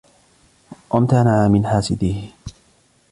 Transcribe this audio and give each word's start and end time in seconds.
وَامْتَنَعَ 0.89 1.47
مِنْ 1.47 1.65
حَاسِدِيهِ 1.65 2.31